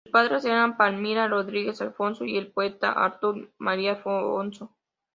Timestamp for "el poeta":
2.35-2.91